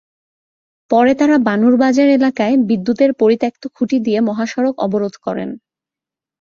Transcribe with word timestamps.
পরে 0.91 1.11
তাঁরা 1.15 1.37
বানুরবাজার 1.47 2.09
এলাকায় 2.09 2.55
বিদ্যুতের 2.69 3.11
পরিত্যক্ত 3.13 3.63
খুঁটি 3.75 3.97
দিয়ে 4.05 4.19
মহাসড়ক 4.21 4.75
অবরোধ 4.79 5.13
করেন। 5.25 5.49